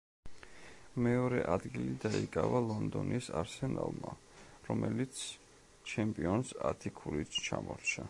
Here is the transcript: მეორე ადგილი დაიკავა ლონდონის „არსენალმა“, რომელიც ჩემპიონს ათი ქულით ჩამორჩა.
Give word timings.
მეორე 1.07 1.43
ადგილი 1.55 1.93
დაიკავა 2.05 2.63
ლონდონის 2.69 3.29
„არსენალმა“, 3.43 4.17
რომელიც 4.71 5.23
ჩემპიონს 5.95 6.59
ათი 6.73 6.99
ქულით 7.03 7.43
ჩამორჩა. 7.49 7.99